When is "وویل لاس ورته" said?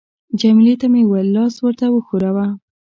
1.05-1.85